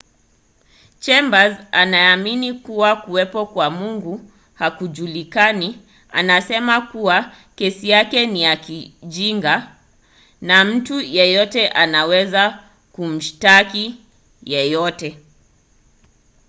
[1.03, 5.79] chambers anayeamini kuwa kuwepo kwa mungu hakujulikani
[6.11, 9.75] anasema kuwa kesi yake ni ya kijinga”
[10.41, 12.59] na mtu yeyote anaweza
[12.91, 13.95] kumshtaki
[14.43, 15.17] yeyote.